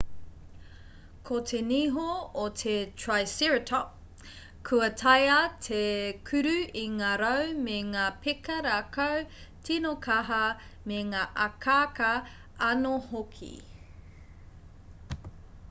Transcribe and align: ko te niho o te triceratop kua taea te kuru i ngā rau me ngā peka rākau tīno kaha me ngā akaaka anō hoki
ko 1.29 1.39
te 1.49 1.57
niho 1.71 2.05
o 2.43 2.45
te 2.61 2.71
triceratop 3.01 3.91
kua 4.69 4.87
taea 5.01 5.35
te 5.67 5.81
kuru 6.29 6.53
i 6.83 6.85
ngā 6.95 7.09
rau 7.23 7.51
me 7.67 7.75
ngā 7.91 8.05
peka 8.25 8.55
rākau 8.69 9.21
tīno 9.69 9.91
kaha 10.07 10.39
me 10.93 11.03
ngā 11.11 11.27
akaaka 11.49 12.13
anō 12.71 12.95
hoki 13.13 13.53